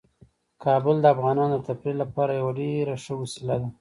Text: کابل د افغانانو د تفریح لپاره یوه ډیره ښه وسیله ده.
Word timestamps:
کابل 0.63 0.95
د 1.01 1.05
افغانانو 1.15 1.55
د 1.59 1.63
تفریح 1.67 1.97
لپاره 2.03 2.31
یوه 2.39 2.51
ډیره 2.59 2.93
ښه 3.03 3.13
وسیله 3.21 3.55
ده. 3.61 3.67